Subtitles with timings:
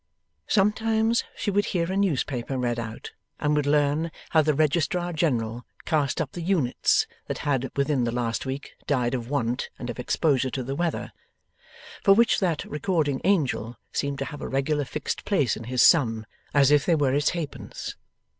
[0.47, 5.63] Sometimes she would hear a newspaper read out, and would learn how the Registrar General
[5.85, 9.99] cast up the units that had within the last week died of want and of
[9.99, 11.11] exposure to the weather:
[12.03, 16.25] for which that Recording Angel seemed to have a regular fixed place in his sum,
[16.51, 17.95] as if they were its halfpence.